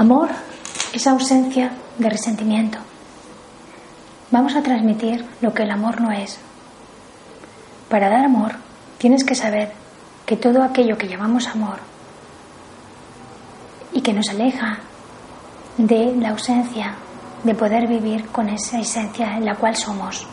Amor 0.00 0.30
es 0.94 1.06
ausencia 1.06 1.72
de 1.98 2.08
resentimiento. 2.08 2.78
Vamos 4.30 4.56
a 4.56 4.62
transmitir 4.62 5.26
lo 5.42 5.52
que 5.52 5.64
el 5.64 5.70
amor 5.70 6.00
no 6.00 6.10
es. 6.10 6.38
Para 7.90 8.08
dar 8.08 8.24
amor 8.24 8.52
tienes 8.96 9.24
que 9.24 9.34
saber 9.34 9.74
que 10.24 10.38
todo 10.38 10.62
aquello 10.62 10.96
que 10.96 11.06
llamamos 11.06 11.48
amor 11.48 11.80
y 13.92 14.00
que 14.00 14.14
nos 14.14 14.30
aleja 14.30 14.78
de 15.76 16.16
la 16.16 16.30
ausencia 16.30 16.94
de 17.44 17.54
poder 17.54 17.86
vivir 17.86 18.24
con 18.28 18.48
esa 18.48 18.80
esencia 18.80 19.36
en 19.36 19.44
la 19.44 19.56
cual 19.56 19.76
somos. 19.76 20.26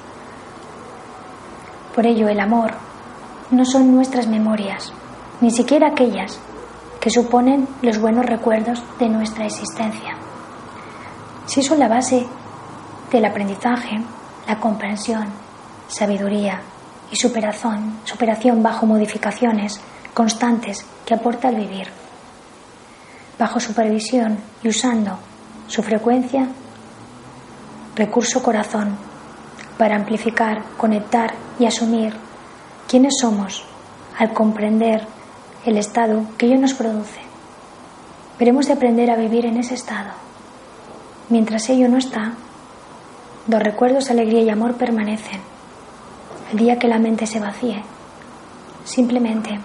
Por 1.94 2.06
ello 2.06 2.30
el 2.30 2.40
amor 2.40 2.72
no 3.52 3.66
son 3.66 3.94
nuestras 3.94 4.28
memorias, 4.28 4.94
ni 5.42 5.52
siquiera 5.52 5.90
aquellas 5.90 6.40
que 7.08 7.12
suponen 7.12 7.70
los 7.84 8.00
buenos 8.00 8.26
recuerdos 8.26 8.84
de 9.00 9.08
nuestra 9.08 9.46
existencia. 9.46 10.18
Si 11.46 11.64
son 11.64 11.80
la 11.80 11.88
base 11.88 12.28
del 13.10 13.24
aprendizaje, 13.24 14.02
la 14.46 14.60
comprensión, 14.60 15.26
sabiduría 15.88 16.60
y 17.10 17.16
superación, 17.16 18.00
superación 18.04 18.62
bajo 18.62 18.86
modificaciones 18.86 19.80
constantes 20.14 20.86
que 21.06 21.14
aporta 21.14 21.48
el 21.48 21.56
vivir. 21.56 21.88
Bajo 23.40 23.62
supervisión 23.62 24.38
y 24.62 24.68
usando 24.68 25.18
su 25.68 25.82
frecuencia, 25.84 26.46
recurso 27.96 28.44
corazón, 28.44 28.98
para 29.78 29.96
amplificar, 29.96 30.62
conectar 30.76 31.34
y 31.58 31.68
asumir 31.68 32.14
quiénes 32.86 33.14
somos 33.22 33.64
al 34.20 34.34
comprender 34.34 35.08
el 35.66 35.78
estado 35.78 36.24
que 36.38 36.46
ello 36.46 36.58
nos 36.58 36.74
produce. 36.74 37.20
Pero 38.38 38.52
hemos 38.52 38.68
de 38.68 38.74
aprender 38.74 39.10
a 39.10 39.16
vivir 39.16 39.46
en 39.46 39.58
ese 39.58 39.74
estado. 39.74 40.12
Mientras 41.30 41.70
ello 41.70 41.90
no 41.90 41.98
está, 41.98 42.34
los 43.48 43.62
recuerdos, 43.62 44.10
alegría 44.10 44.42
y 44.42 44.50
amor 44.50 44.76
permanecen. 44.76 45.42
El 46.52 46.60
día 46.60 46.80
que 46.80 46.88
la 46.88 47.00
mente 47.00 47.26
se 47.28 47.40
vacíe, 47.40 47.84
simplemente 48.86 49.60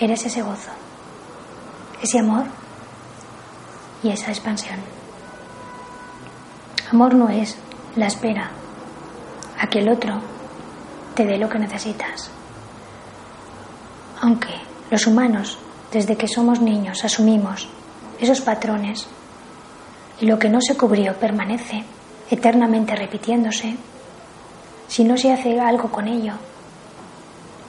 eres 0.00 0.24
ese 0.26 0.42
gozo, 0.42 0.70
ese 2.02 2.18
amor 2.18 2.44
y 4.02 4.10
esa 4.10 4.30
expansión. 4.30 4.78
Amor 6.90 7.14
no 7.14 7.28
es 7.28 7.56
la 7.96 8.06
espera 8.06 8.50
a 9.60 9.66
que 9.68 9.80
el 9.80 9.88
otro 9.88 10.20
te 11.14 11.24
dé 11.24 11.36
lo 11.36 11.48
que 11.48 11.58
necesitas. 11.58 12.30
Aunque 14.20 14.54
los 14.90 15.06
humanos, 15.06 15.58
desde 15.92 16.16
que 16.16 16.28
somos 16.28 16.60
niños, 16.60 17.04
asumimos 17.04 17.68
esos 18.20 18.40
patrones 18.40 19.06
y 20.20 20.26
lo 20.26 20.38
que 20.38 20.48
no 20.48 20.60
se 20.60 20.76
cubrió 20.76 21.14
permanece 21.14 21.84
eternamente 22.30 22.94
repitiéndose, 22.94 23.76
si 24.88 25.04
no 25.04 25.16
se 25.16 25.32
hace 25.32 25.60
algo 25.60 25.90
con 25.90 26.08
ello, 26.08 26.34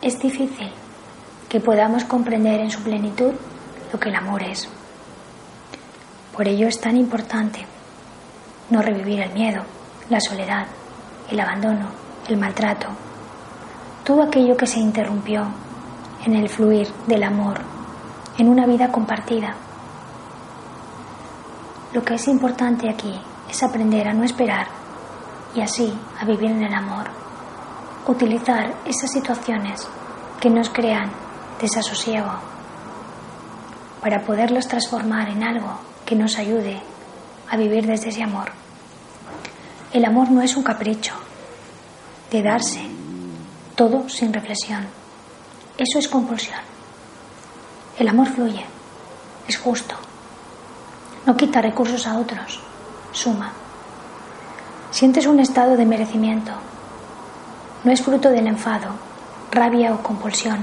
es 0.02 0.20
difícil 0.20 0.70
que 1.48 1.60
podamos 1.60 2.04
comprender 2.06 2.62
en 2.62 2.72
su 2.72 2.82
plenitud 2.82 3.34
lo 3.92 4.00
que 4.00 4.10
el 4.10 4.16
amor 4.16 4.44
es. 4.44 4.68
Por 6.36 6.48
ello 6.48 6.68
es 6.68 6.80
tan 6.80 6.96
importante 6.96 7.66
no 8.70 8.82
revivir 8.82 9.20
el 9.20 9.34
miedo, 9.34 9.64
la 10.10 10.20
soledad, 10.22 10.68
el 11.30 11.40
abandono, 11.40 11.90
el 12.28 12.38
maltrato, 12.38 12.88
todo 14.04 14.24
aquello 14.24 14.56
que 14.56 14.68
se 14.68 14.80
interrumpió 14.80 15.48
en 16.26 16.36
el 16.36 16.50
fluir 16.50 16.88
del 17.08 17.24
amor, 17.24 17.60
en 18.38 18.50
una 18.50 18.66
vida 18.66 18.92
compartida. 18.92 19.56
Lo 21.94 22.04
que 22.04 22.16
es 22.16 22.28
importante 22.28 22.90
aquí 22.90 23.20
es 23.50 23.64
aprender 23.64 24.08
a 24.08 24.14
no 24.14 24.24
esperar 24.24 24.68
y 25.56 25.62
así 25.62 25.94
a 26.20 26.26
vivir 26.26 26.52
en 26.52 26.64
el 26.64 26.74
amor. 26.74 27.08
Utilizar 28.08 28.76
esas 28.86 29.12
situaciones 29.12 29.88
que 30.40 30.50
nos 30.50 30.70
crean 30.70 31.12
desasosiego 31.60 32.32
para 34.02 34.24
poderlos 34.26 34.68
transformar 34.68 35.30
en 35.30 35.44
algo 35.44 35.80
que 36.06 36.16
nos 36.16 36.38
ayude 36.38 36.80
a 37.50 37.58
vivir 37.58 37.86
desde 37.86 38.10
ese 38.10 38.24
amor. 38.24 38.52
El 39.92 40.06
amor 40.06 40.32
no 40.32 40.42
es 40.42 40.56
un 40.56 40.64
capricho 40.64 41.14
de 42.32 42.44
darse 42.44 42.82
todo 43.76 44.08
sin 44.08 44.32
reflexión 44.34 44.86
eso 45.84 46.00
es 46.00 46.10
compulsión. 46.10 46.60
El 47.98 48.10
amor 48.10 48.28
fluye, 48.28 48.66
es 49.48 49.58
justo. 49.58 49.96
No 51.26 51.38
quita 51.38 51.62
recursos 51.62 52.06
a 52.06 52.18
otros, 52.18 52.60
suma. 53.14 53.54
Sientes 54.92 55.26
un 55.26 55.40
estado 55.40 55.78
de 55.78 55.86
merecimiento. 55.86 56.52
No 57.86 57.92
es 57.92 58.02
fruto 58.02 58.30
del 58.30 58.48
enfado, 58.48 58.88
rabia 59.52 59.94
o 59.94 60.04
compulsión. 60.04 60.60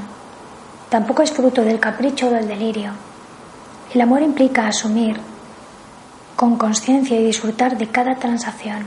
Tampoco 0.90 1.22
es 1.22 1.32
fruto 1.32 1.62
del 1.62 1.80
capricho 1.80 2.28
o 2.28 2.30
del 2.30 2.46
delirio. 2.46 2.90
El 3.94 4.02
amor 4.02 4.20
implica 4.20 4.66
asumir 4.66 5.18
con 6.36 6.58
conciencia 6.58 7.18
y 7.18 7.24
disfrutar 7.24 7.78
de 7.78 7.88
cada 7.88 8.16
transacción, 8.16 8.86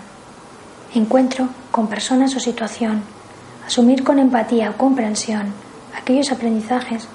encuentro 0.94 1.50
con 1.72 1.88
personas 1.88 2.36
o 2.36 2.40
situación, 2.40 3.02
asumir 3.66 4.04
con 4.04 4.20
empatía 4.20 4.70
o 4.70 4.78
comprensión 4.78 5.69
aquellos 6.00 6.32
aprendizajes 6.32 7.08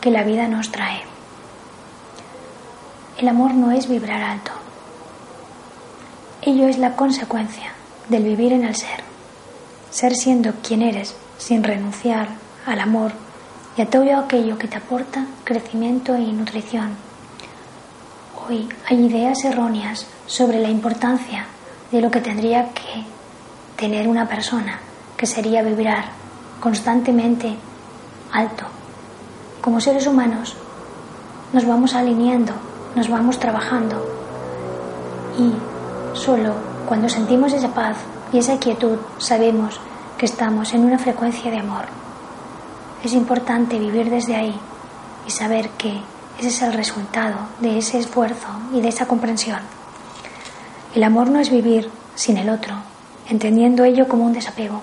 que 0.00 0.10
la 0.10 0.24
vida 0.24 0.48
nos 0.48 0.70
trae. 0.70 1.02
El 3.18 3.28
amor 3.28 3.54
no 3.54 3.70
es 3.70 3.88
vibrar 3.88 4.22
alto. 4.22 4.50
Ello 6.42 6.66
es 6.66 6.78
la 6.78 6.96
consecuencia 6.96 7.72
del 8.08 8.24
vivir 8.24 8.52
en 8.52 8.64
el 8.64 8.74
ser. 8.74 9.02
Ser 9.90 10.14
siendo 10.14 10.52
quien 10.66 10.82
eres 10.82 11.14
sin 11.38 11.62
renunciar 11.62 12.28
al 12.66 12.80
amor 12.80 13.12
y 13.76 13.82
a 13.82 13.90
todo 13.90 14.18
aquello 14.18 14.58
que 14.58 14.68
te 14.68 14.76
aporta 14.76 15.26
crecimiento 15.44 16.16
y 16.16 16.32
nutrición. 16.32 16.96
Hoy 18.48 18.68
hay 18.86 19.06
ideas 19.06 19.44
erróneas 19.44 20.06
sobre 20.26 20.58
la 20.60 20.68
importancia 20.68 21.46
de 21.92 22.00
lo 22.00 22.10
que 22.10 22.20
tendría 22.20 22.70
que 22.70 23.04
tener 23.76 24.08
una 24.08 24.28
persona, 24.28 24.80
que 25.16 25.26
sería 25.26 25.62
vibrar 25.62 26.06
constantemente 26.60 27.56
alto. 28.34 28.64
Como 29.62 29.80
seres 29.80 30.06
humanos 30.06 30.56
nos 31.52 31.64
vamos 31.66 31.94
alineando, 31.94 32.52
nos 32.96 33.08
vamos 33.08 33.38
trabajando 33.38 34.04
y 35.38 35.52
solo 36.16 36.52
cuando 36.88 37.08
sentimos 37.08 37.52
esa 37.52 37.72
paz 37.72 37.96
y 38.32 38.38
esa 38.38 38.58
quietud 38.58 38.98
sabemos 39.18 39.78
que 40.18 40.26
estamos 40.26 40.74
en 40.74 40.84
una 40.84 40.98
frecuencia 40.98 41.50
de 41.50 41.58
amor. 41.58 41.84
Es 43.04 43.12
importante 43.12 43.78
vivir 43.78 44.10
desde 44.10 44.34
ahí 44.34 44.54
y 45.26 45.30
saber 45.30 45.70
que 45.70 46.00
ese 46.38 46.48
es 46.48 46.62
el 46.62 46.72
resultado 46.72 47.36
de 47.60 47.78
ese 47.78 48.00
esfuerzo 48.00 48.48
y 48.72 48.80
de 48.80 48.88
esa 48.88 49.06
comprensión. 49.06 49.60
El 50.92 51.04
amor 51.04 51.30
no 51.30 51.38
es 51.38 51.50
vivir 51.50 51.88
sin 52.16 52.36
el 52.36 52.50
otro, 52.50 52.74
entendiendo 53.28 53.84
ello 53.84 54.08
como 54.08 54.24
un 54.24 54.32
desapego. 54.32 54.82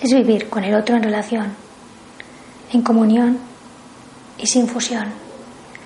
Es 0.00 0.14
vivir 0.14 0.48
con 0.48 0.64
el 0.64 0.74
otro 0.74 0.96
en 0.96 1.02
relación, 1.02 1.54
en 2.72 2.82
comunión 2.82 3.38
y 4.38 4.46
sin 4.46 4.66
fusión, 4.66 5.06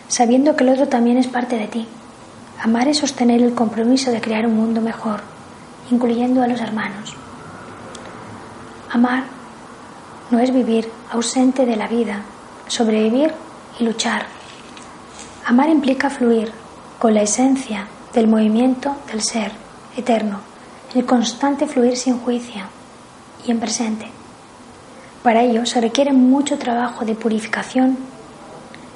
sabiendo 0.09 0.57
que 0.57 0.65
el 0.65 0.71
otro 0.71 0.89
también 0.89 1.19
es 1.19 1.27
parte 1.27 1.59
de 1.59 1.67
ti, 1.67 1.87
Amar 2.63 2.89
es 2.89 2.99
sostener 2.99 3.43
el 3.43 3.55
compromiso 3.55 4.11
de 4.11 4.21
crear 4.21 4.47
un 4.47 4.57
mundo 4.57 4.81
mejor, 4.81 5.21
incluyendo 5.91 6.43
a 6.43 6.49
los 6.49 6.61
hermanos. 6.61 7.15
Amar 8.91 9.25
no 10.31 10.39
es 10.39 10.53
vivir 10.53 10.91
ausente 11.13 11.67
de 11.67 11.77
la 11.77 11.87
vida, 11.87 12.23
sobrevivir 12.67 13.33
y 13.79 13.85
luchar. 13.85 14.27
Amar 15.45 15.69
implica 15.69 16.09
fluir 16.09 16.51
con 16.99 17.13
la 17.13 17.23
esencia 17.23 17.87
del 18.15 18.27
movimiento 18.27 18.97
del 19.13 19.21
ser 19.21 19.53
eterno, 19.97 20.41
el 20.95 21.05
constante 21.05 21.67
fluir 21.67 21.97
sin 21.97 22.19
juicio 22.19 22.63
y 23.47 23.51
en 23.51 23.61
presente. 23.61 24.16
Para 25.27 25.43
ello 25.43 25.67
se 25.67 25.81
requiere 25.81 26.13
mucho 26.13 26.57
trabajo 26.57 27.05
de 27.05 27.17
purificación 27.17 27.99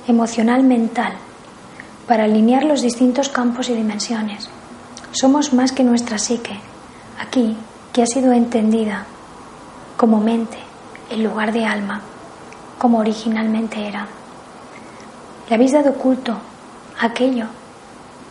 emocional 0.07 0.63
mental 0.63 1.15
para 2.07 2.23
alinear 2.23 2.63
los 2.63 2.83
distintos 2.83 3.29
campos 3.29 3.69
y 3.69 3.75
dimensiones. 3.75 4.49
Somos 5.11 5.53
más 5.53 5.73
que 5.73 5.83
nuestra 5.83 6.19
psique, 6.19 6.57
aquí, 7.19 7.57
que 7.93 8.05
ha 8.05 8.07
sido 8.07 8.33
entendida 8.33 9.07
como 9.97 10.21
mente 10.21 10.59
en 11.11 11.25
lugar 11.25 11.51
de 11.51 11.65
alma, 11.65 12.01
como 12.79 13.01
originalmente 13.01 13.89
era. 13.89 14.07
Le 15.49 15.55
habéis 15.57 15.73
dado 15.73 15.95
culto 15.95 16.39
a 17.01 17.07
aquello 17.07 17.47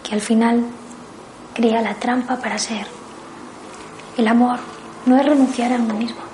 que 0.04 0.16
al 0.16 0.22
final 0.22 0.64
crea 1.54 1.82
la 1.82 1.96
trampa 1.96 2.38
para 2.38 2.60
ser. 2.60 2.88
El 4.16 4.30
amor 4.30 4.60
no 5.06 5.18
es 5.18 5.26
renunciar 5.26 5.74
a 5.74 5.76
uno 5.76 5.96
mismo. 5.96 6.29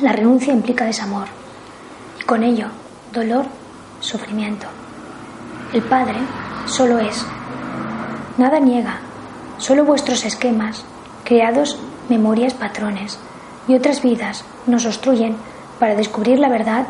La 0.00 0.12
renuncia 0.12 0.52
implica 0.54 0.86
desamor 0.86 1.26
y 2.18 2.24
con 2.24 2.42
ello 2.42 2.68
dolor, 3.12 3.44
sufrimiento. 4.00 4.66
El 5.74 5.82
Padre 5.82 6.16
solo 6.66 6.98
es. 6.98 7.26
Nada 8.38 8.60
niega, 8.60 9.00
solo 9.58 9.84
vuestros 9.84 10.24
esquemas, 10.24 10.84
creados 11.24 11.78
memorias, 12.08 12.54
patrones 12.54 13.18
y 13.68 13.74
otras 13.74 14.02
vidas 14.02 14.44
nos 14.66 14.86
obstruyen 14.86 15.36
para 15.78 15.94
descubrir 15.94 16.38
la 16.38 16.48
verdad 16.48 16.86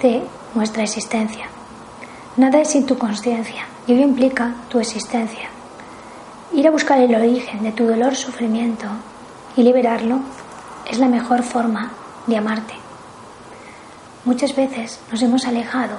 de 0.00 0.24
nuestra 0.54 0.82
existencia. 0.82 1.46
Nada 2.36 2.60
es 2.60 2.70
sin 2.70 2.84
tu 2.84 2.98
conciencia 2.98 3.66
y 3.86 3.92
ello 3.92 4.02
implica 4.02 4.54
tu 4.68 4.80
existencia. 4.80 5.48
Ir 6.52 6.66
a 6.66 6.72
buscar 6.72 6.98
el 6.98 7.14
origen 7.14 7.62
de 7.62 7.70
tu 7.70 7.86
dolor, 7.86 8.16
sufrimiento 8.16 8.86
y 9.56 9.62
liberarlo 9.62 10.20
es 10.90 10.98
la 10.98 11.08
mejor 11.08 11.42
forma 11.42 11.92
de 12.26 12.36
amarte. 12.36 12.74
Muchas 14.24 14.54
veces 14.54 15.00
nos 15.10 15.22
hemos 15.22 15.46
alejado 15.46 15.96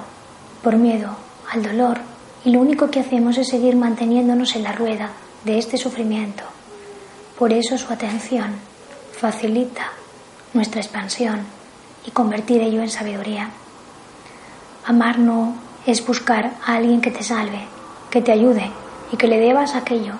por 0.64 0.78
miedo 0.78 1.10
al 1.52 1.64
dolor 1.64 2.00
y 2.46 2.52
lo 2.52 2.60
único 2.60 2.90
que 2.90 3.00
hacemos 3.00 3.38
es 3.38 3.50
seguir 3.50 3.76
manteniéndonos 3.76 4.56
en 4.56 4.64
la 4.64 4.72
rueda 4.72 5.10
de 5.44 5.58
este 5.58 5.78
sufrimiento. 5.78 6.44
Por 7.38 7.52
eso 7.52 7.78
su 7.78 7.92
atención 7.92 8.56
facilita 9.12 9.92
nuestra 10.54 10.82
expansión 10.82 11.42
y 12.06 12.12
convertir 12.12 12.62
ello 12.62 12.82
en 12.82 12.90
sabiduría. 12.90 13.50
Amar 14.86 15.20
no 15.20 15.56
es 15.86 16.06
buscar 16.06 16.54
a 16.66 16.76
alguien 16.76 17.02
que 17.02 17.12
te 17.12 17.24
salve, 17.24 17.66
que 18.10 18.22
te 18.22 18.32
ayude 18.32 18.72
y 19.12 19.18
que 19.18 19.28
le 19.28 19.40
debas 19.40 19.76
aquello 19.76 20.14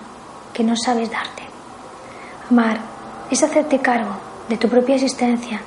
que 0.52 0.64
no 0.64 0.76
sabes 0.76 1.10
darte. 1.10 1.42
Amar 2.50 2.78
es 3.30 3.42
hacerte 3.42 3.80
cargo 3.80 4.33
de 4.48 4.56
tu 4.56 4.68
propia 4.68 4.96
existencia, 4.96 5.60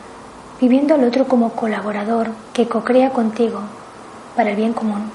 viviendo 0.61 0.95
al 0.95 1.03
otro 1.03 1.27
como 1.27 1.53
colaborador 1.53 2.29
que 2.53 2.67
co-crea 2.67 3.11
contigo 3.11 3.61
para 4.35 4.51
el 4.51 4.55
bien 4.55 4.73
común. 4.73 5.11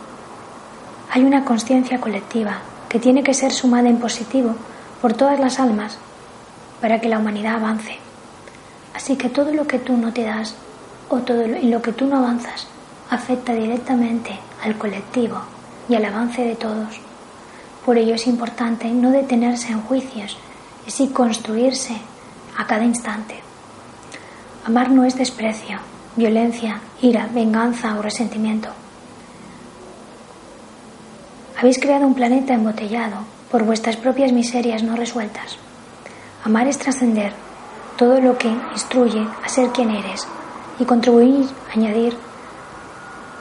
Hay 1.11 1.25
una 1.25 1.45
conciencia 1.45 2.01
colectiva 2.01 2.59
que 2.89 2.99
tiene 2.99 3.23
que 3.23 3.35
ser 3.35 3.53
sumada 3.53 3.89
en 3.89 3.99
positivo 3.99 4.55
por 5.01 5.13
todas 5.13 5.39
las 5.39 5.59
almas 5.61 5.99
para 6.81 7.01
que 7.01 7.09
la 7.09 7.19
humanidad 7.19 7.57
avance. 7.57 7.99
Así 8.95 9.17
que 9.17 9.29
todo 9.29 9.53
lo 9.53 9.67
que 9.67 9.79
tú 9.79 9.97
no 9.97 10.13
te 10.13 10.25
das 10.25 10.55
o 11.09 11.19
todo 11.19 11.43
en 11.43 11.71
lo 11.71 11.83
que 11.83 11.93
tú 11.93 12.07
no 12.07 12.19
avanzas 12.19 12.67
afecta 13.11 13.53
directamente 13.53 14.39
al 14.63 14.77
colectivo 14.77 15.39
y 15.89 15.95
al 15.95 16.05
avance 16.05 16.43
de 16.43 16.57
todos. 16.57 17.01
Por 17.85 17.99
ello 17.99 18.15
es 18.15 18.27
importante 18.27 18.89
no 18.91 19.11
detenerse 19.11 19.73
en 19.73 19.83
juicios, 19.83 20.39
y 20.87 20.91
sí 20.91 21.09
construirse 21.09 21.97
a 22.57 22.67
cada 22.67 22.85
instante. 22.85 23.41
Amar 24.65 24.91
no 24.91 25.05
es 25.05 25.17
desprecio, 25.17 25.79
violencia, 26.15 26.81
ira, 27.01 27.29
venganza 27.33 27.99
o 27.99 28.03
resentimiento. 28.03 28.69
Habéis 31.59 31.81
creado 31.81 32.07
un 32.07 32.15
planeta 32.15 32.55
embotellado 32.55 33.19
por 33.51 33.65
vuestras 33.65 33.97
propias 33.97 34.33
miserias 34.33 34.83
no 34.83 34.95
resueltas. 34.95 35.57
Amar 36.45 36.69
es 36.69 36.79
trascender 36.79 37.33
todo 37.97 38.21
lo 38.21 38.39
que 38.39 38.49
instruye 38.49 39.27
a 39.45 39.49
ser 39.49 39.71
quien 39.71 39.91
eres 39.91 40.27
y 40.79 40.85
contribuir 40.85 41.47
a 41.69 41.73
añadir 41.73 42.17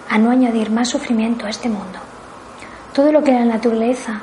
a 0.10 0.18
no 0.18 0.30
añadir 0.30 0.70
más 0.72 0.90
sufrimiento 0.90 1.46
a 1.46 1.50
este 1.50 1.70
mundo. 1.70 2.00
Todo 2.94 3.12
lo 3.12 3.24
que 3.24 3.32
la 3.32 3.46
naturaleza 3.46 4.22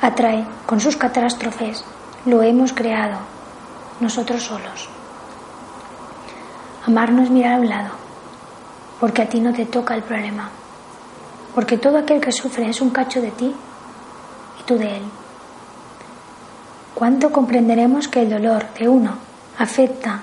atrae 0.00 0.46
con 0.64 0.80
sus 0.80 0.96
catástrofes 0.96 1.84
lo 2.24 2.42
hemos 2.42 2.72
creado 2.72 3.18
nosotros 4.00 4.42
solos. 4.44 4.88
Amar 6.86 7.12
no 7.12 7.22
es 7.22 7.30
mirar 7.30 7.54
a 7.54 7.60
un 7.60 7.68
lado, 7.68 7.90
porque 9.00 9.22
a 9.22 9.28
ti 9.28 9.40
no 9.40 9.52
te 9.52 9.66
toca 9.66 9.94
el 9.94 10.02
problema, 10.02 10.50
porque 11.54 11.76
todo 11.76 11.98
aquel 11.98 12.20
que 12.20 12.32
sufre 12.32 12.68
es 12.68 12.80
un 12.80 12.90
cacho 12.90 13.20
de 13.20 13.30
ti 13.32 13.54
y 14.60 14.62
tú 14.64 14.78
de 14.78 14.96
él. 14.96 15.02
¿Cuánto 16.94 17.30
comprenderemos 17.30 18.08
que 18.08 18.22
el 18.22 18.30
dolor 18.30 18.66
de 18.78 18.88
uno 18.88 19.12
afecta 19.58 20.20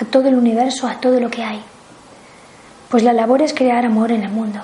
a 0.00 0.04
todo 0.04 0.28
el 0.28 0.34
universo, 0.34 0.88
a 0.88 1.00
todo 1.00 1.20
lo 1.20 1.30
que 1.30 1.44
hay? 1.44 1.62
Pues 2.88 3.02
la 3.02 3.12
labor 3.12 3.42
es 3.42 3.54
crear 3.54 3.84
amor 3.84 4.12
en 4.12 4.22
el 4.22 4.30
mundo, 4.30 4.60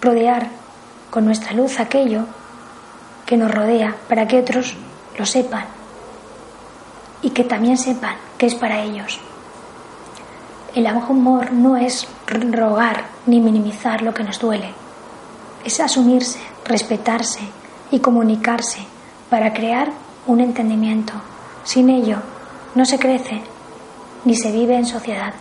rodear 0.00 0.48
con 1.10 1.24
nuestra 1.24 1.52
luz 1.52 1.80
aquello 1.80 2.26
que 3.24 3.36
nos 3.36 3.50
rodea 3.50 3.94
para 4.08 4.26
que 4.26 4.38
otros 4.38 4.76
lo 5.18 5.24
sepan 5.24 5.64
y 7.22 7.30
que 7.30 7.44
también 7.44 7.78
sepan 7.78 8.16
que 8.36 8.46
es 8.46 8.54
para 8.54 8.82
ellos. 8.82 9.20
El 10.74 10.88
amor 10.88 11.52
no 11.52 11.76
es 11.76 12.08
rogar 12.50 13.04
ni 13.26 13.40
minimizar 13.40 14.02
lo 14.02 14.12
que 14.12 14.24
nos 14.24 14.40
duele, 14.40 14.72
es 15.64 15.78
asumirse, 15.78 16.40
respetarse 16.64 17.40
y 17.92 18.00
comunicarse 18.00 18.80
para 19.30 19.52
crear 19.52 19.92
un 20.26 20.40
entendimiento. 20.40 21.12
Sin 21.62 21.90
ello 21.90 22.18
no 22.74 22.84
se 22.84 22.98
crece 22.98 23.40
ni 24.24 24.34
se 24.34 24.50
vive 24.50 24.76
en 24.76 24.86
sociedad. 24.86 25.34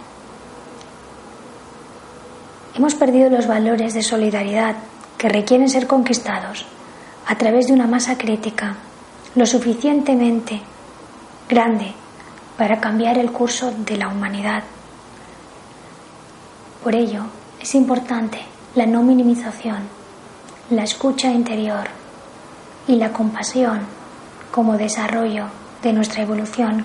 Hemos 2.75 2.93
perdido 2.93 3.29
los 3.29 3.47
valores 3.47 3.93
de 3.95 4.03
solidaridad 4.03 4.75
que 5.17 5.29
requieren 5.29 5.69
ser 5.69 5.87
conquistados 5.87 6.65
a 7.27 7.35
través 7.37 7.67
de 7.67 7.73
una 7.73 7.87
masa 7.87 8.17
crítica 8.17 8.75
lo 9.35 9.47
suficientemente 9.47 10.61
grande 11.49 11.93
para 12.57 12.79
cambiar 12.79 13.17
el 13.17 13.31
curso 13.31 13.71
de 13.71 13.97
la 13.97 14.09
humanidad. 14.09 14.63
Por 16.83 16.95
ello, 16.95 17.23
es 17.61 17.75
importante 17.75 18.39
la 18.75 18.85
no 18.85 19.03
minimización, 19.03 19.83
la 20.69 20.83
escucha 20.83 21.31
interior 21.31 21.87
y 22.89 22.97
la 22.97 23.13
compasión 23.13 23.79
como 24.51 24.77
desarrollo 24.77 25.45
de 25.81 25.93
nuestra 25.93 26.23
evolución 26.23 26.83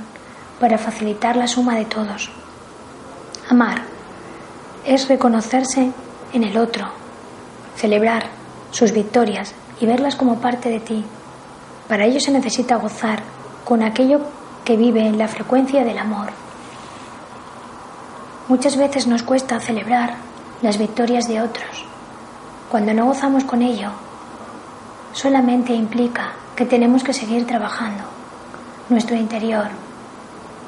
para 0.60 0.78
facilitar 0.78 1.34
la 1.34 1.48
suma 1.48 1.74
de 1.74 1.84
todos. 1.84 2.30
Amar 3.48 3.82
es 4.86 5.08
reconocerse 5.08 5.90
en 6.32 6.44
el 6.44 6.56
otro, 6.58 6.86
celebrar 7.74 8.26
sus 8.70 8.92
victorias 8.92 9.52
y 9.80 9.86
verlas 9.86 10.14
como 10.14 10.40
parte 10.40 10.68
de 10.68 10.78
ti. 10.78 11.04
Para 11.88 12.04
ello 12.04 12.20
se 12.20 12.30
necesita 12.30 12.76
gozar 12.76 13.20
con 13.64 13.82
aquello 13.82 14.20
que 14.64 14.76
vive 14.76 15.04
en 15.04 15.18
la 15.18 15.26
frecuencia 15.26 15.82
del 15.82 15.98
amor. 15.98 16.28
Muchas 18.48 18.78
veces 18.78 19.06
nos 19.06 19.22
cuesta 19.22 19.60
celebrar 19.60 20.14
las 20.62 20.78
victorias 20.78 21.28
de 21.28 21.42
otros. 21.42 21.84
Cuando 22.70 22.94
no 22.94 23.04
gozamos 23.04 23.44
con 23.44 23.60
ello, 23.60 23.90
solamente 25.12 25.74
implica 25.74 26.32
que 26.56 26.64
tenemos 26.64 27.04
que 27.04 27.12
seguir 27.12 27.46
trabajando 27.46 28.04
nuestro 28.88 29.16
interior 29.16 29.66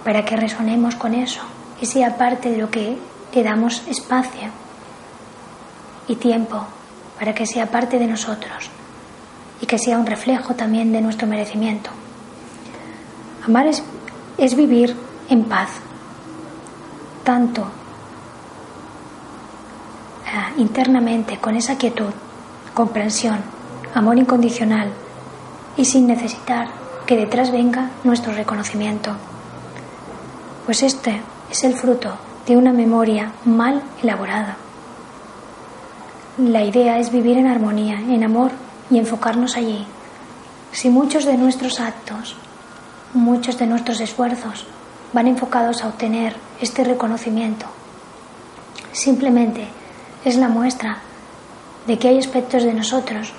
para 0.04 0.26
que 0.26 0.37
resonemos 0.37 0.94
con 0.94 1.14
eso 1.14 1.40
y 1.80 1.87
sea 1.87 2.18
parte 2.18 2.50
de 2.50 2.58
lo 2.58 2.70
que 2.70 2.99
le 3.32 3.42
damos 3.42 3.82
espacio 3.88 4.50
y 6.06 6.16
tiempo 6.16 6.66
para 7.18 7.34
que 7.34 7.46
sea 7.46 7.70
parte 7.70 7.99
de 7.99 8.06
nosotros 8.06 8.70
y 9.60 9.66
que 9.66 9.78
sea 9.78 9.99
un 9.99 10.06
reflejo 10.06 10.54
también 10.54 10.92
de 10.92 11.00
nuestro 11.00 11.26
merecimiento. 11.26 11.90
Amar 13.46 13.66
es, 13.66 13.82
es 14.37 14.54
vivir 14.54 14.94
en 15.30 15.44
paz, 15.44 15.70
tanto 17.30 17.62
eh, 20.26 20.60
internamente, 20.60 21.38
con 21.38 21.54
esa 21.54 21.78
quietud, 21.78 22.12
comprensión, 22.75 23.38
amor 23.94 24.18
incondicional 24.18 24.90
y 25.76 25.84
sin 25.84 26.08
necesitar 26.08 26.66
que 27.06 27.16
detrás 27.16 27.52
venga 27.52 27.90
nuestro 28.02 28.32
reconocimiento. 28.32 29.12
Pues 30.66 30.82
este 30.82 31.20
es 31.49 31.62
el 31.62 31.75
fruto 31.75 32.14
de 32.49 32.56
una 32.56 32.72
memoria 32.72 33.30
mal 33.44 33.80
elaborada. 34.02 34.56
La 36.37 36.64
idea 36.64 36.99
es 36.99 37.12
vivir 37.12 37.38
en 37.38 37.46
armonía, 37.46 38.00
en 38.00 38.25
amor 38.25 38.50
y 38.90 38.99
enfocarnos 38.99 39.56
allí. 39.56 39.87
Si 40.72 40.90
muchos 40.90 41.26
de 41.26 41.37
nuestros 41.37 41.78
actos, 41.78 42.34
muchos 43.14 43.56
de 43.56 43.68
nuestros 43.68 44.00
esfuerzos 44.00 44.66
van 45.12 45.28
enfocados 45.28 45.84
a 45.84 45.87
obtener 45.87 46.50
este 46.61 46.85
reconocimiento, 46.85 47.67
simplemente 48.93 49.67
es 50.25 50.37
la 50.37 50.49
muestra 50.49 50.99
de 51.87 51.99
que 51.99 52.09
hay 52.09 52.19
aspectos 52.19 52.62
de 52.64 52.75
nosotros 52.75 53.33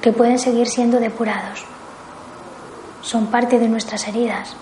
que 0.00 0.12
pueden 0.12 0.38
seguir 0.38 0.66
siendo 0.68 0.98
depurados. 0.98 1.64
Son 3.02 3.28
parte 3.28 3.58
de 3.58 3.68
nuestras 3.68 4.08
heridas. 4.08 4.54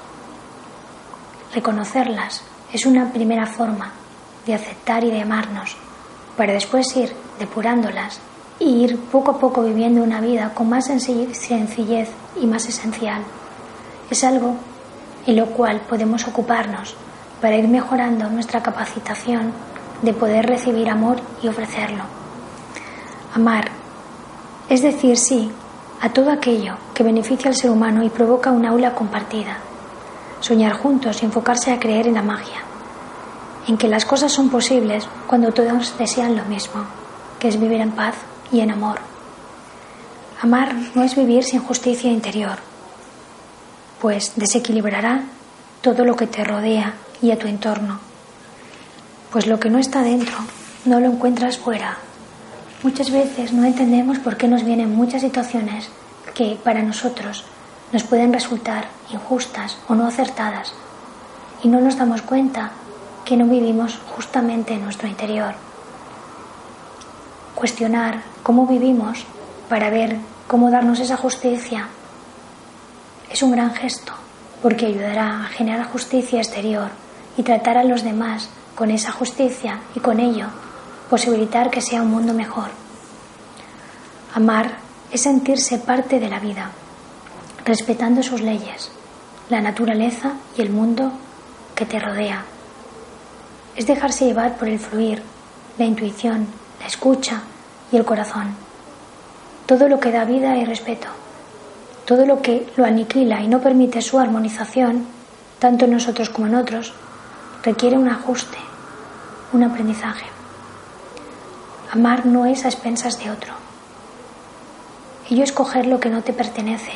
Reconocerlas 1.54 2.42
es 2.72 2.84
una 2.84 3.12
primera 3.12 3.46
forma 3.46 3.92
de 4.44 4.54
aceptar 4.54 5.02
y 5.04 5.10
de 5.10 5.22
amarnos, 5.22 5.76
para 6.36 6.52
después 6.52 6.94
ir 6.96 7.12
depurándolas 7.38 8.20
y 8.58 8.84
ir 8.84 8.98
poco 8.98 9.32
a 9.32 9.38
poco 9.38 9.62
viviendo 9.62 10.02
una 10.02 10.20
vida 10.20 10.52
con 10.54 10.68
más 10.68 10.86
sencillez 10.86 12.10
y 12.40 12.46
más 12.46 12.68
esencial. 12.68 13.22
Es 14.10 14.22
algo 14.22 14.56
en 15.26 15.36
lo 15.36 15.46
cual 15.46 15.80
podemos 15.80 16.26
ocuparnos 16.28 16.94
para 17.40 17.56
ir 17.56 17.68
mejorando 17.68 18.28
nuestra 18.28 18.62
capacitación 18.62 19.52
de 20.02 20.12
poder 20.12 20.46
recibir 20.46 20.88
amor 20.88 21.18
y 21.42 21.48
ofrecerlo. 21.48 22.04
Amar 23.34 23.68
es 24.68 24.82
decir 24.82 25.16
sí 25.16 25.50
a 26.00 26.10
todo 26.10 26.30
aquello 26.30 26.76
que 26.94 27.02
beneficia 27.02 27.48
al 27.48 27.56
ser 27.56 27.70
humano 27.70 28.02
y 28.02 28.10
provoca 28.10 28.50
una 28.50 28.70
aula 28.70 28.94
compartida. 28.94 29.58
Soñar 30.40 30.72
juntos 30.72 31.22
y 31.22 31.26
enfocarse 31.26 31.72
a 31.72 31.78
creer 31.78 32.06
en 32.08 32.14
la 32.14 32.22
magia, 32.22 32.62
en 33.66 33.78
que 33.78 33.88
las 33.88 34.04
cosas 34.04 34.32
son 34.32 34.50
posibles 34.50 35.08
cuando 35.26 35.52
todos 35.52 35.96
desean 35.98 36.36
lo 36.36 36.44
mismo, 36.44 36.84
que 37.38 37.48
es 37.48 37.58
vivir 37.58 37.80
en 37.80 37.92
paz 37.92 38.14
y 38.52 38.60
en 38.60 38.70
amor. 38.70 38.98
Amar 40.42 40.74
no 40.94 41.02
es 41.02 41.16
vivir 41.16 41.44
sin 41.44 41.60
justicia 41.60 42.10
interior, 42.10 42.58
pues 44.00 44.32
desequilibrará 44.36 45.22
todo 45.80 46.04
lo 46.04 46.14
que 46.16 46.26
te 46.26 46.44
rodea 46.44 46.94
y 47.22 47.30
a 47.30 47.38
tu 47.38 47.46
entorno, 47.46 47.98
pues 49.32 49.46
lo 49.46 49.58
que 49.60 49.70
no 49.70 49.78
está 49.78 50.02
dentro 50.02 50.36
no 50.84 51.00
lo 51.00 51.06
encuentras 51.06 51.58
fuera. 51.58 51.98
Muchas 52.82 53.10
veces 53.10 53.52
no 53.52 53.64
entendemos 53.64 54.18
por 54.18 54.36
qué 54.36 54.48
nos 54.48 54.64
vienen 54.64 54.94
muchas 54.94 55.22
situaciones 55.22 55.88
que 56.34 56.58
para 56.62 56.82
nosotros 56.82 57.44
nos 57.92 58.04
pueden 58.04 58.32
resultar 58.32 58.88
injustas 59.12 59.76
o 59.88 59.94
no 59.94 60.06
acertadas 60.06 60.72
y 61.62 61.68
no 61.68 61.80
nos 61.80 61.96
damos 61.96 62.22
cuenta 62.22 62.70
que 63.24 63.36
no 63.36 63.46
vivimos 63.46 63.98
justamente 64.14 64.74
en 64.74 64.84
nuestro 64.84 65.08
interior. 65.08 65.54
Cuestionar 67.54 68.22
cómo 68.42 68.66
vivimos 68.66 69.24
para 69.68 69.90
ver 69.90 70.16
cómo 70.46 70.70
darnos 70.70 71.00
esa 71.00 71.16
justicia 71.16 71.88
es 73.30 73.42
un 73.42 73.52
gran 73.52 73.74
gesto 73.74 74.12
porque 74.62 74.86
ayudará 74.86 75.44
a 75.44 75.48
generar 75.48 75.86
justicia 75.86 76.38
exterior 76.38 76.90
y 77.36 77.42
tratar 77.42 77.78
a 77.78 77.84
los 77.84 78.02
demás 78.02 78.48
con 78.74 78.90
esa 78.90 79.12
justicia 79.12 79.80
y 79.94 80.00
con 80.00 80.20
ello 80.20 80.46
posibilitar 81.10 81.70
que 81.70 81.80
sea 81.80 82.02
un 82.02 82.10
mundo 82.10 82.34
mejor. 82.34 82.68
Amar 84.34 84.76
es 85.10 85.22
sentirse 85.22 85.78
parte 85.78 86.18
de 86.18 86.28
la 86.28 86.40
vida, 86.40 86.70
respetando 87.64 88.22
sus 88.22 88.40
leyes, 88.40 88.90
la 89.48 89.60
naturaleza 89.60 90.32
y 90.56 90.62
el 90.62 90.70
mundo 90.70 91.12
que 91.74 91.86
te 91.86 91.98
rodea. 91.98 92.44
Es 93.76 93.86
dejarse 93.86 94.26
llevar 94.26 94.56
por 94.56 94.68
el 94.68 94.78
fluir, 94.78 95.22
la 95.78 95.84
intuición, 95.84 96.46
la 96.80 96.86
escucha 96.86 97.42
y 97.92 97.96
el 97.96 98.04
corazón. 98.04 98.54
Todo 99.66 99.88
lo 99.88 100.00
que 100.00 100.10
da 100.10 100.24
vida 100.24 100.56
y 100.56 100.64
respeto, 100.64 101.08
todo 102.04 102.26
lo 102.26 102.40
que 102.40 102.66
lo 102.76 102.84
aniquila 102.84 103.42
y 103.42 103.48
no 103.48 103.60
permite 103.60 104.00
su 104.02 104.18
armonización, 104.18 105.06
tanto 105.58 105.84
en 105.84 105.92
nosotros 105.92 106.30
como 106.30 106.46
en 106.46 106.54
otros, 106.54 106.94
requiere 107.66 107.98
un 107.98 108.08
ajuste, 108.08 108.58
un 109.52 109.62
aprendizaje. 109.62 110.24
Amar 111.92 112.24
no 112.24 112.46
es 112.46 112.64
a 112.64 112.68
expensas 112.68 113.18
de 113.22 113.30
otro 113.30 113.66
ello 115.30 115.42
escoger 115.42 115.86
lo 115.86 115.98
que 115.98 116.08
no 116.08 116.22
te 116.22 116.32
pertenece, 116.32 116.92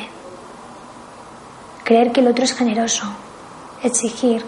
creer 1.83 2.11
que 2.11 2.21
el 2.21 2.27
otro 2.27 2.45
es 2.45 2.53
generoso, 2.53 3.05
exigir 3.83 4.45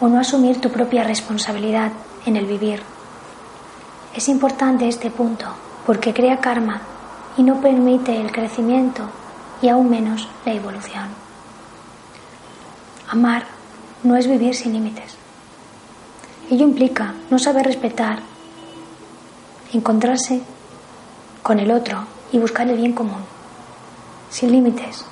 o 0.00 0.08
no 0.08 0.18
asumir 0.18 0.60
tu 0.60 0.70
propia 0.70 1.04
responsabilidad 1.04 1.92
en 2.24 2.36
el 2.36 2.46
vivir. 2.46 2.82
Es 4.14 4.28
importante 4.28 4.88
este 4.88 5.10
punto 5.10 5.46
porque 5.84 6.14
crea 6.14 6.40
karma 6.40 6.80
y 7.36 7.42
no 7.42 7.60
permite 7.60 8.18
el 8.18 8.32
crecimiento 8.32 9.02
y 9.60 9.68
aún 9.68 9.90
menos 9.90 10.28
la 10.46 10.54
evolución. 10.54 11.08
Amar 13.08 13.44
no 14.02 14.16
es 14.16 14.26
vivir 14.26 14.54
sin 14.54 14.72
límites. 14.72 15.16
Ello 16.48 16.64
implica 16.64 17.12
no 17.28 17.40
saber 17.40 17.66
respetar, 17.66 18.20
encontrarse 19.72 20.42
con 21.42 21.58
el 21.58 21.72
otro 21.72 22.04
y 22.30 22.38
buscar 22.38 22.68
el 22.68 22.76
bien 22.76 22.92
común, 22.92 23.24
sin 24.30 24.52
límites. 24.52 25.04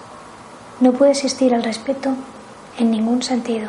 No 0.78 0.92
puede 0.92 1.10
existir 1.10 1.52
el 1.52 1.64
respeto 1.64 2.10
en 2.78 2.92
ningún 2.92 3.20
sentido. 3.20 3.68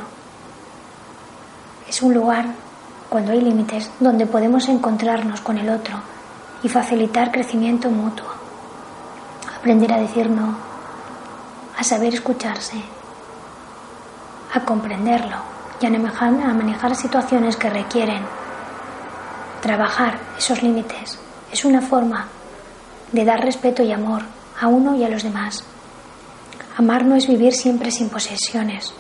Es 1.90 2.04
un 2.04 2.14
lugar, 2.14 2.54
cuando 3.10 3.32
hay 3.32 3.42
límites, 3.42 3.90
donde 4.00 4.28
podemos 4.28 4.70
encontrarnos 4.70 5.42
con 5.42 5.58
el 5.58 5.70
otro 5.70 5.96
y 6.62 6.70
facilitar 6.70 7.32
crecimiento 7.32 7.90
mutuo. 7.90 8.28
Aprender 9.58 9.92
a 9.92 10.02
decir 10.02 10.30
no, 10.30 10.56
a 11.76 11.84
saber 11.84 12.14
escucharse, 12.14 12.78
a 14.54 14.60
comprenderlo 14.64 15.55
a 15.86 16.54
manejar 16.54 16.96
situaciones 16.96 17.58
que 17.58 17.70
requieren 17.70 18.24
trabajar 19.62 20.20
esos 20.38 20.64
límites. 20.64 21.20
Es 21.52 21.64
una 21.64 21.82
forma 21.82 22.28
de 23.12 23.24
dar 23.24 23.42
respeto 23.42 23.84
y 23.84 23.92
amor 23.92 24.24
a 24.60 24.68
uno 24.68 24.96
y 24.96 25.04
a 25.04 25.10
los 25.10 25.24
demás. 25.24 25.64
Amar 26.78 27.06
no 27.06 27.16
es 27.16 27.28
vivir 27.28 27.54
siempre 27.54 27.92
sin 27.92 28.10
posesiones, 28.10 28.94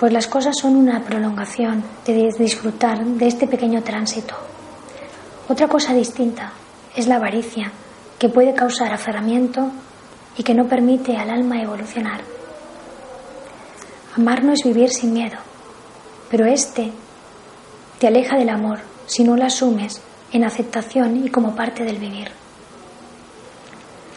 pues 0.00 0.12
las 0.12 0.26
cosas 0.26 0.56
son 0.58 0.76
una 0.76 1.00
prolongación 1.04 1.84
de 2.04 2.32
disfrutar 2.38 3.04
de 3.04 3.28
este 3.28 3.46
pequeño 3.46 3.82
tránsito. 3.82 4.34
Otra 5.48 5.68
cosa 5.68 5.94
distinta 5.94 6.52
es 6.96 7.06
la 7.06 7.16
avaricia, 7.16 7.70
que 8.18 8.28
puede 8.28 8.54
causar 8.54 8.92
aferramiento 8.92 9.70
y 10.36 10.42
que 10.42 10.54
no 10.54 10.66
permite 10.66 11.16
al 11.16 11.30
alma 11.30 11.62
evolucionar. 11.62 12.20
Amar 14.16 14.44
no 14.44 14.52
es 14.52 14.62
vivir 14.64 14.90
sin 14.90 15.12
miedo, 15.12 15.38
pero 16.32 16.46
este 16.46 16.90
te 17.98 18.06
aleja 18.06 18.38
del 18.38 18.48
amor 18.48 18.78
si 19.04 19.22
no 19.22 19.36
lo 19.36 19.44
asumes 19.44 20.00
en 20.32 20.44
aceptación 20.44 21.26
y 21.26 21.28
como 21.28 21.54
parte 21.54 21.84
del 21.84 21.98
vivir. 21.98 22.30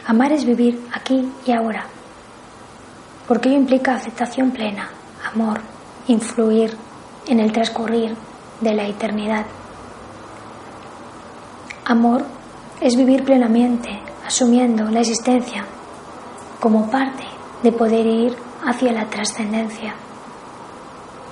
Amar 0.06 0.32
es 0.32 0.46
vivir 0.46 0.80
aquí 0.94 1.30
y 1.44 1.52
ahora, 1.52 1.84
porque 3.28 3.50
ello 3.50 3.58
implica 3.58 3.94
aceptación 3.94 4.50
plena, 4.50 4.88
amor, 5.30 5.60
influir 6.08 6.74
en 7.26 7.38
el 7.38 7.52
transcurrir 7.52 8.16
de 8.62 8.74
la 8.74 8.86
eternidad. 8.86 9.44
Amor 11.84 12.24
es 12.80 12.96
vivir 12.96 13.24
plenamente, 13.24 13.90
asumiendo 14.26 14.84
la 14.84 15.00
existencia 15.00 15.66
como 16.60 16.90
parte 16.90 17.24
de 17.62 17.72
poder 17.72 18.06
ir 18.06 18.34
hacia 18.64 18.92
la 18.92 19.04
trascendencia. 19.04 19.94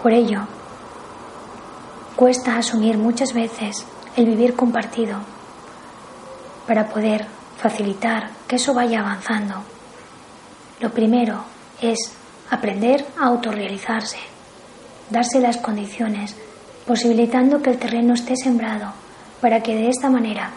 Por 0.03 0.13
ello, 0.13 0.47
cuesta 2.25 2.57
asumir 2.57 2.97
muchas 2.97 3.35
veces 3.35 3.85
el 4.17 4.25
vivir 4.25 4.57
compartido 4.57 5.19
para 6.67 6.89
poder 6.89 7.27
facilitar 7.59 8.31
que 8.49 8.57
eso 8.57 8.73
vaya 8.73 9.01
avanzando. 9.01 9.57
Lo 10.81 10.89
primero 10.89 11.45
es 11.83 11.99
aprender 12.49 13.05
a 13.21 13.27
autorrealizarse, 13.27 14.17
darse 15.11 15.39
las 15.39 15.59
condiciones, 15.59 16.35
posibilitando 16.87 17.61
que 17.61 17.69
el 17.69 17.79
terreno 17.79 18.15
esté 18.15 18.37
sembrado 18.37 18.95
para 19.43 19.63
que 19.63 19.75
de 19.75 19.91
esta 19.91 20.09
manera 20.09 20.49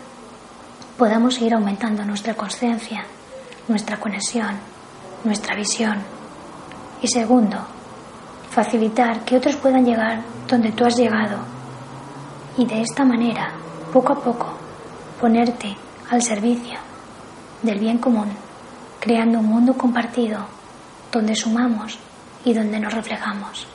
podamos 0.98 1.42
ir 1.42 1.54
aumentando 1.54 2.06
nuestra 2.06 2.34
conciencia, 2.34 3.04
nuestra 3.68 4.00
conexión, 4.00 4.56
nuestra 5.26 5.54
visión. 5.54 5.98
Y 7.02 7.10
segundo, 7.10 7.58
facilitar 8.52 9.26
que 9.26 9.36
otros 9.36 9.58
puedan 9.58 9.84
llegar 9.84 10.22
donde 10.48 10.72
tú 10.72 10.86
has 10.86 10.96
llegado 10.96 11.57
y 12.58 12.66
de 12.66 12.82
esta 12.82 13.06
manera, 13.06 13.52
poco 13.94 14.14
a 14.14 14.20
poco, 14.20 14.48
ponerte 15.22 15.76
al 16.10 16.22
servicio 16.22 16.78
del 17.62 17.80
bien 17.80 17.98
común 17.98 18.30
creando 19.00 19.40
un 19.40 19.46
mundo 19.46 19.74
compartido 19.74 20.40
donde 21.12 21.36
sumamos 21.36 21.98
y 22.44 22.54
donde 22.54 22.80
nos 22.80 22.94
reflejamos. 22.94 23.68